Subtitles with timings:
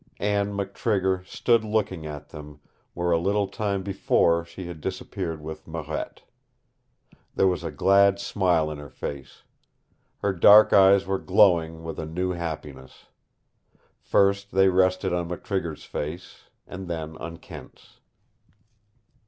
[0.19, 2.59] Anne McTrigger stood looking at them
[2.95, 6.23] where a little time before she had disappeared with Marette.
[7.35, 9.43] There was a glad smile in her face.
[10.23, 13.05] Her dark eyes were glowing with a new happiness.
[14.01, 17.99] First they rested on McTrigger's face, and then on Kent's.